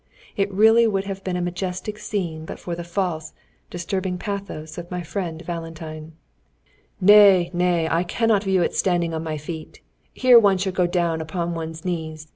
[0.35, 3.33] It would really have been a majestic scene but for the false,
[3.69, 6.13] disturbing pathos of friend Valentine.
[6.99, 7.87] "Nay, nay!
[7.87, 9.79] I cannot view it standing on my feet!
[10.11, 12.27] Here one should go down upon one's knees.